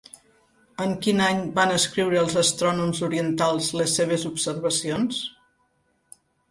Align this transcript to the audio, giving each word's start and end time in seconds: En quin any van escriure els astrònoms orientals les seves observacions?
En 0.85 0.95
quin 1.03 1.21
any 1.25 1.43
van 1.59 1.75
escriure 1.75 2.19
els 2.23 2.39
astrònoms 2.43 3.05
orientals 3.11 3.71
les 3.83 3.97
seves 4.01 4.27
observacions? 4.35 5.25